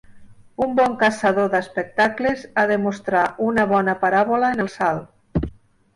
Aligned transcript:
Un 0.67 0.71
bon 0.79 0.95
caçador 1.03 1.51
d'espectacles 1.55 2.47
ha 2.55 2.65
de 2.71 2.79
mostrar 2.87 3.27
una 3.51 3.67
bona 3.75 3.97
paràbola 4.07 4.51
en 4.57 4.65
el 4.65 4.73
salt. 4.81 5.47